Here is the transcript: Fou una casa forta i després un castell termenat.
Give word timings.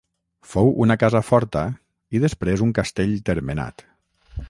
Fou 0.53 0.71
una 0.85 0.95
casa 1.03 1.21
forta 1.27 1.63
i 2.19 2.25
després 2.25 2.67
un 2.69 2.75
castell 2.81 3.17
termenat. 3.33 3.91